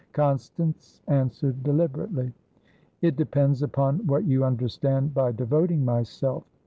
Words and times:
Constance 0.13 0.99
answered 1.07 1.61
deliberately. 1.61 2.33
"It 3.03 3.15
depends 3.15 3.61
upon 3.61 3.99
what 4.07 4.23
you 4.25 4.43
understand 4.43 5.13
by 5.13 5.31
devoting 5.31 5.85
myself. 5.85 6.43